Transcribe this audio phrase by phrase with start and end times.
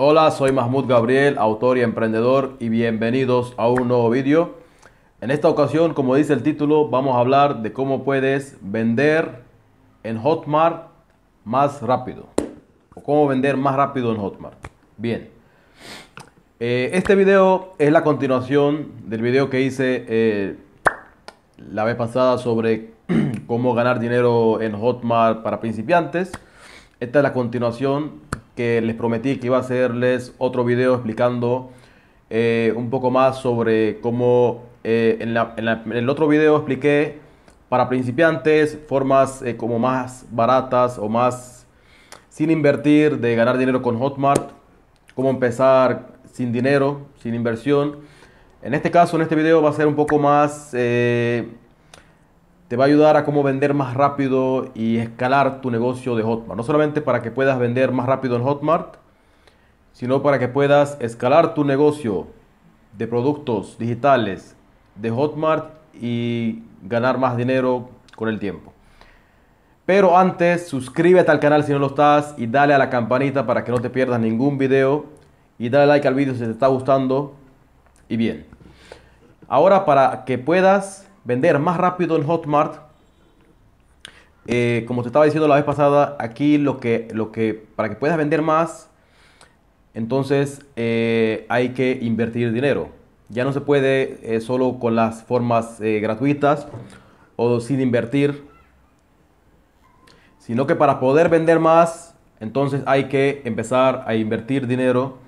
[0.00, 4.54] Hola, soy Mahmoud Gabriel, autor y emprendedor y bienvenidos a un nuevo vídeo.
[5.20, 9.42] En esta ocasión, como dice el título, vamos a hablar de cómo puedes vender
[10.04, 10.86] en Hotmart
[11.44, 12.28] más rápido.
[12.94, 14.56] O cómo vender más rápido en Hotmart.
[14.96, 15.30] Bien.
[16.60, 20.58] Eh, este video es la continuación del video que hice eh,
[21.56, 22.92] la vez pasada sobre
[23.48, 26.30] cómo ganar dinero en Hotmart para principiantes.
[27.00, 28.27] Esta es la continuación
[28.58, 31.70] que les prometí que iba a hacerles otro video explicando
[32.28, 37.20] eh, un poco más sobre cómo eh, en, el otro video expliqué
[37.68, 41.68] para principiantes formas eh, como más baratas o más
[42.30, 44.50] sin invertir de ganar dinero con Hotmart,
[45.14, 47.98] cómo empezar sin dinero, sin inversión.
[48.60, 50.74] En este caso, en este video va a ser un poco más
[52.68, 56.56] te va a ayudar a cómo vender más rápido y escalar tu negocio de Hotmart.
[56.56, 58.96] No solamente para que puedas vender más rápido en Hotmart,
[59.92, 62.26] sino para que puedas escalar tu negocio
[62.96, 64.54] de productos digitales
[64.96, 68.72] de Hotmart y ganar más dinero con el tiempo.
[69.86, 73.64] Pero antes, suscríbete al canal si no lo estás y dale a la campanita para
[73.64, 75.06] que no te pierdas ningún video
[75.58, 77.34] y dale like al video si te está gustando.
[78.10, 78.46] Y bien,
[79.48, 82.76] ahora para que puedas vender más rápido en Hotmart.
[84.46, 87.96] Eh, como te estaba diciendo la vez pasada, aquí lo que, lo que para que
[87.96, 88.88] puedas vender más,
[89.92, 92.88] entonces eh, hay que invertir dinero.
[93.28, 96.66] Ya no se puede eh, solo con las formas gratuitas
[97.36, 98.42] o sin invertir,
[100.38, 105.18] sino que para poder vender más, entonces hay que empezar a invertir dinero.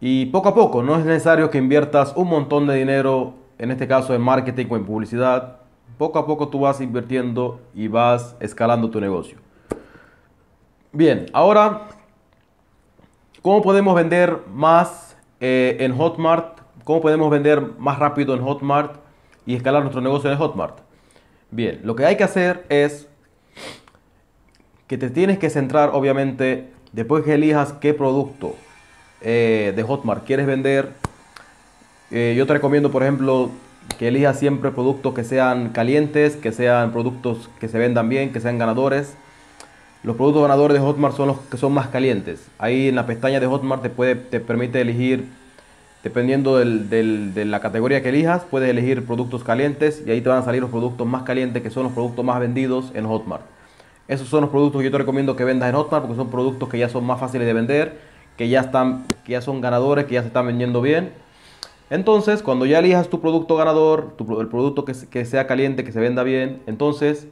[0.00, 3.88] Y poco a poco, no es necesario que inviertas un montón de dinero en este
[3.88, 5.58] caso en marketing o en publicidad,
[5.98, 9.38] poco a poco tú vas invirtiendo y vas escalando tu negocio.
[10.92, 11.88] Bien, ahora,
[13.42, 16.60] ¿cómo podemos vender más eh, en Hotmart?
[16.84, 18.96] ¿Cómo podemos vender más rápido en Hotmart
[19.44, 20.78] y escalar nuestro negocio en Hotmart?
[21.50, 23.08] Bien, lo que hay que hacer es
[24.86, 28.54] que te tienes que centrar, obviamente, después que elijas qué producto
[29.20, 30.92] eh, de Hotmart quieres vender,
[32.10, 33.50] eh, yo te recomiendo, por ejemplo,
[33.98, 38.40] que elijas siempre productos que sean calientes, que sean productos que se vendan bien, que
[38.40, 39.14] sean ganadores.
[40.02, 42.46] Los productos ganadores de Hotmart son los que son más calientes.
[42.58, 45.24] Ahí en la pestaña de Hotmart te, puede, te permite elegir,
[46.04, 50.44] dependiendo de la categoría que elijas, puedes elegir productos calientes y ahí te van a
[50.44, 53.42] salir los productos más calientes que son los productos más vendidos en Hotmart.
[54.06, 56.68] Esos son los productos que yo te recomiendo que vendas en Hotmart porque son productos
[56.68, 57.98] que ya son más fáciles de vender,
[58.36, 61.25] que ya, están, que ya son ganadores, que ya se están vendiendo bien
[61.88, 66.22] entonces, cuando ya elijas tu producto ganador, el producto que, sea caliente, que se venda
[66.24, 67.28] bien, entonces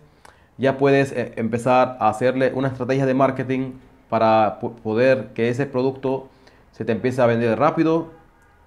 [0.59, 3.72] ya puedes eh, empezar a hacerle una estrategia de marketing
[4.09, 6.28] para poder que ese producto
[6.70, 8.10] se te empiece a vender rápido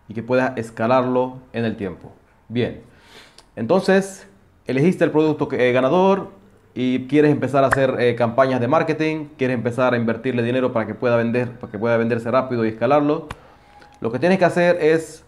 [0.09, 2.11] y que puedas escalarlo en el tiempo.
[2.49, 2.81] Bien,
[3.55, 4.27] entonces
[4.65, 6.31] elegiste el producto que, eh, ganador
[6.75, 10.85] y quieres empezar a hacer eh, campañas de marketing, quieres empezar a invertirle dinero para
[10.85, 13.27] que pueda vender, para que pueda venderse rápido y escalarlo.
[14.01, 15.25] Lo que tienes que hacer es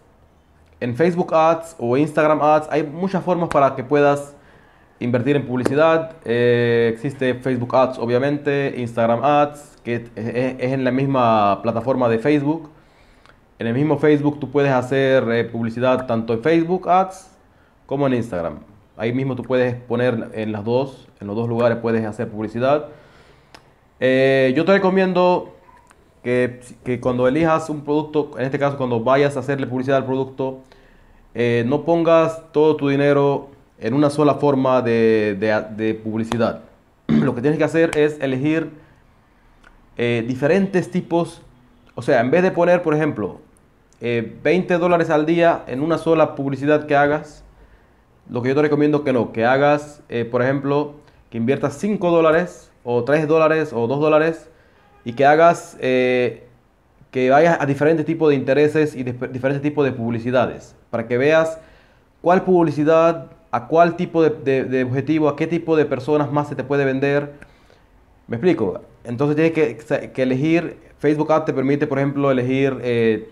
[0.80, 4.34] en Facebook Ads o Instagram Ads hay muchas formas para que puedas
[4.98, 6.16] invertir en publicidad.
[6.24, 12.70] Eh, existe Facebook Ads, obviamente, Instagram Ads, que es, en la misma plataforma de Facebook.
[13.58, 17.30] En el mismo Facebook tú puedes hacer eh, publicidad tanto en Facebook Ads
[17.86, 18.60] como en Instagram.
[18.96, 22.86] Ahí mismo tú puedes poner en las dos, en los dos lugares puedes hacer publicidad.
[23.98, 25.56] Eh, yo te recomiendo
[26.22, 30.60] que, cuando elijas un producto, en este caso cuando vayas a hacerle publicidad al producto,
[31.34, 33.48] eh, no pongas todo tu dinero
[33.78, 36.62] en una sola forma de, publicidad.
[37.06, 38.70] Lo que tienes que hacer es elegir
[39.96, 41.42] eh, diferentes tipos,
[41.94, 43.40] o sea, en vez de poner, por ejemplo,
[44.00, 47.44] 20 eh, dólares al día en una sola publicidad que hagas,
[48.28, 50.94] lo que yo te recomiendo que no, que hagas, por ejemplo,
[51.30, 54.49] que inviertas 5 dólares o 3 dólares o 2 dólares
[55.04, 55.76] y que hagas
[57.10, 61.58] que vayas a diferentes tipos de intereses y diferentes tipos de publicidades, para que veas
[62.22, 66.62] cuál publicidad, a cuál tipo de, objetivo, a qué tipo de personas más se te
[66.62, 67.32] puede vender.
[68.28, 68.80] ¿Me explico?
[69.02, 73.28] Entonces tienes que, elegir, Facebook Ads te permite, por ejemplo, elegir eh,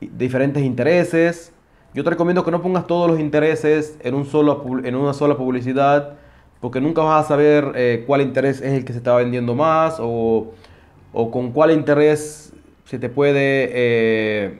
[0.00, 1.52] diferentes intereses.
[1.94, 5.36] Yo te recomiendo que no pongas todos los intereses en, un solo, en una sola
[5.36, 6.14] publicidad,
[6.60, 9.96] porque nunca vas a saber eh, cuál interés es el que se está vendiendo más
[9.98, 10.52] o,
[11.12, 12.52] o con cuál interés
[12.84, 14.58] se te puede, eh,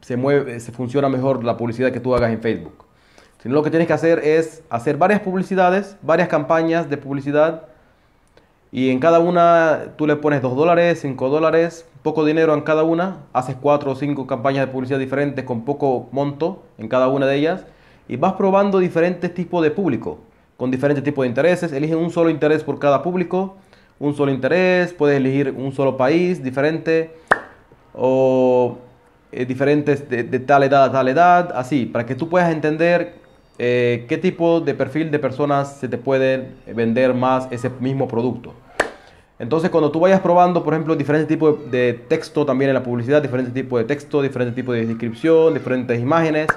[0.00, 2.84] se mueve, se funciona mejor la publicidad que tú hagas en Facebook.
[3.42, 7.68] Sino lo que tienes que hacer es hacer varias publicidades, varias campañas de publicidad
[8.72, 12.84] y en cada una tú le pones 2 dólares, 5 dólares poco dinero en cada
[12.84, 17.26] una, haces cuatro o cinco campañas de publicidad diferentes con poco monto en cada una
[17.26, 17.64] de ellas
[18.08, 20.18] y vas probando diferentes tipos de público,
[20.56, 23.56] con diferentes tipos de intereses, eliges un solo interés por cada público,
[24.00, 27.10] un solo interés, puedes elegir un solo país diferente
[27.94, 28.78] o
[29.32, 33.14] eh, diferentes de, tal edad a tal edad, así, para que tú puedas entender
[33.58, 38.54] eh, qué tipo de perfil de personas se te puede vender más ese mismo producto.
[39.38, 43.22] Entonces, cuando tú vayas probando, por ejemplo, diferentes tipos de texto también en la publicidad,
[43.22, 46.48] diferentes tipos de texto, diferentes tipos de descripción, diferentes imágenes,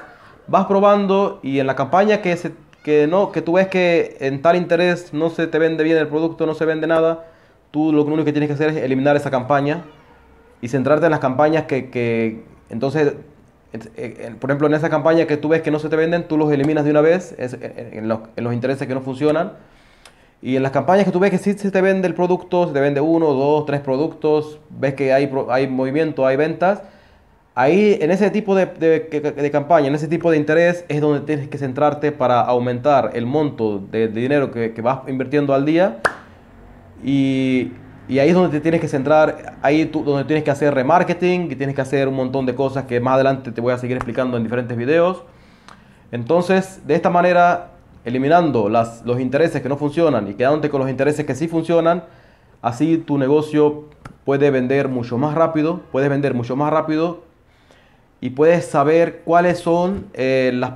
[0.47, 2.53] vas probando y en la campaña que, se,
[2.83, 6.07] que, no, que tú ves que en tal interés no se te vende bien el
[6.07, 7.27] producto, no se vende nada,
[7.71, 9.83] tú lo único que tienes que hacer es eliminar esa campaña
[10.61, 13.13] y centrarte en las campañas que, que entonces,
[14.39, 16.51] por ejemplo, en esa campaña que tú ves que no se te venden, tú los
[16.51, 19.53] eliminas de una vez en los, intereses que no funcionan.
[20.41, 22.73] Y en las campañas que tú ves que sí se te vende el producto, se
[22.73, 26.81] te vende uno, dos, tres productos, ves que hay, hay movimiento, hay ventas,
[27.53, 31.47] ahí en ese tipo de, de, campaña, en ese tipo de interés es donde tienes
[31.47, 35.99] que centrarte para aumentar el monto de, dinero que, que, vas invirtiendo al día
[37.03, 37.71] y,
[38.09, 41.55] ahí es donde te tienes que centrar, ahí tú, donde tienes que hacer remarketing, y
[41.55, 44.37] tienes que hacer un montón de cosas que más adelante te voy a seguir explicando
[44.37, 45.23] en diferentes videos.
[46.11, 47.71] Entonces, de esta manera
[48.03, 52.03] eliminando las, los intereses que no funcionan y quedándote con los intereses que sí funcionan,
[52.61, 53.89] así tu negocio
[54.25, 57.23] puede vender mucho más rápido, puedes vender mucho más rápido
[58.19, 60.73] y puedes saber cuáles son, eh, las,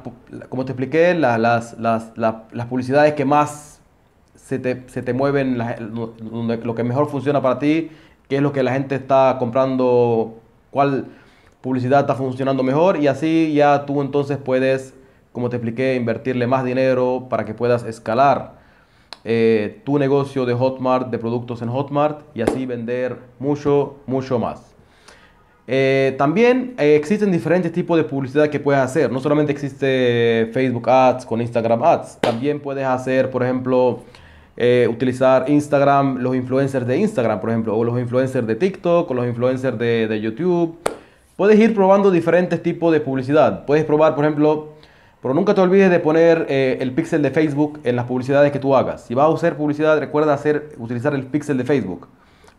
[0.50, 1.78] como te expliqué, las, las,
[2.18, 3.75] las, publicidades que más
[4.46, 7.90] se te, se te mueven, lo que mejor funciona para ti,
[8.30, 10.36] qué es lo que la gente está comprando,
[10.72, 11.06] cuál
[11.62, 14.94] publicidad está funcionando mejor y así ya tú entonces puedes
[15.36, 18.54] como te expliqué, invertirle más dinero para que puedas escalar
[19.26, 24.74] eh, tu negocio de Hotmart, de productos en Hotmart y así vender mucho, mucho más.
[25.68, 29.12] Eh, también eh, existen diferentes tipos de publicidad que puedes hacer.
[29.12, 32.20] No solamente existe Facebook Ads con Instagram Ads.
[32.22, 34.04] También puedes hacer, por ejemplo,
[34.90, 39.26] utilizar Instagram, los influencers de Instagram, por ejemplo, o los influencers de TikTok, o los
[39.28, 40.78] influencers de, de YouTube.
[41.36, 43.66] Puedes ir probando diferentes tipos de publicidad.
[43.66, 44.70] Puedes probar, por ejemplo,
[45.26, 48.60] pero nunca te olvides de poner eh, el pixel de Facebook en las publicidades que
[48.60, 49.06] tú hagas.
[49.06, 52.08] Si vas a usar publicidad, recuerda hacer, utilizar el pixel de Facebook.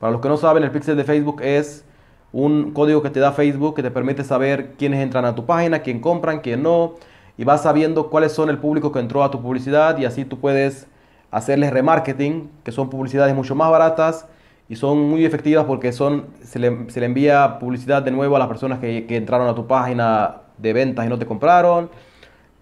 [0.01, 1.85] Para los que no saben, el pixel de Facebook es
[2.33, 5.79] un código que te da Facebook que te permite saber quiénes entran a tu página,
[5.79, 6.95] quién compran, quién no.
[7.39, 10.41] Y vas sabiendo cuáles son el público que entró a tu publicidad y así tú
[10.41, 10.89] puedes
[11.31, 14.27] hacerles remarketing, que son publicidades mucho más baratas
[14.69, 18.39] y son muy efectivas porque son, se, le, se le envía publicidad de nuevo a
[18.39, 21.91] las personas que, que entraron a tu página de ventas y no te compraron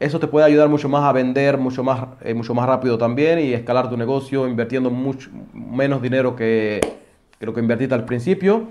[0.01, 3.39] eso te puede ayudar mucho más a vender mucho más, eh, mucho más rápido también
[3.39, 6.81] y escalar tu negocio invirtiendo mucho menos dinero que,
[7.41, 8.65] lo que invertiste al principio.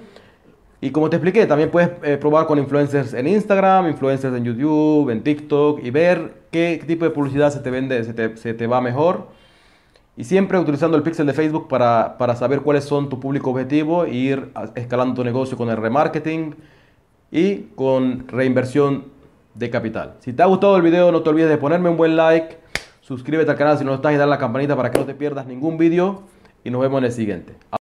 [0.82, 5.10] Y como te expliqué, también puedes eh, probar con influencers en Instagram, influencers en YouTube,
[5.12, 8.68] en TikTok y ver qué tipo de publicidad se te vende, se te, se te
[8.68, 9.28] va mejor.
[10.16, 14.06] Y siempre utilizando el pixel de Facebook para, para saber cuáles son tu público objetivo
[14.06, 16.56] e ir escalando tu negocio con el remarketing
[17.32, 19.06] y con reinversión
[19.56, 20.16] de capital.
[20.20, 22.58] Si te ha gustado el video, no te olvides de ponerme un buen like,
[23.02, 25.48] suscríbete al canal si no estás y dar la campanita para que no te pierdas
[25.48, 26.24] ningún video
[26.64, 27.56] y nos vemos en el siguiente.